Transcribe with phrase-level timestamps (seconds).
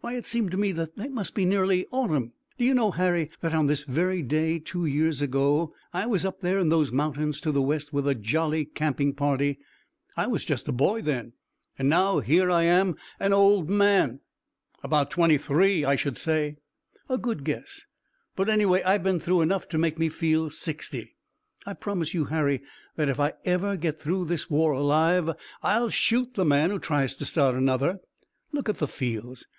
[0.00, 2.32] Why, it seemed to me that it must be nearly autumn.
[2.56, 6.40] Do you know, Harry, that on this very day, two years ago, I was up
[6.40, 9.58] there in those mountains to the west with a jolly camping party.
[10.16, 11.34] I was just a boy then,
[11.78, 14.20] and now here I am an old man."
[14.82, 16.56] "About twenty three, I should say."
[17.10, 17.82] "A good guess,
[18.36, 21.14] but anyway I've been through enough to make me feel sixty.
[21.66, 22.62] I promise you, Harry,
[22.96, 25.28] that if ever I get through this war alive
[25.62, 28.00] I'll shoot the man who tries to start another.
[28.50, 29.46] Look at the fields!